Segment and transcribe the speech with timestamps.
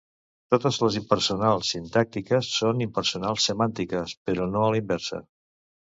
[0.53, 5.27] Totes les impersonals sintàctiques són impersonals semàntiques, però no a la inversa.